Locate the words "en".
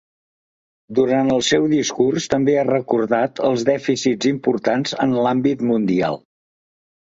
5.07-5.15